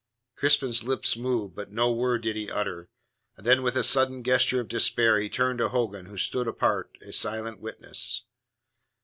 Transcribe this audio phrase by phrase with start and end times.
[0.35, 2.89] Crispin's lips moved, but no word did he utter.
[3.37, 7.13] Then with a sudden gesture of despair he turned to Hogan, who stood apart, a
[7.13, 8.23] silent witness.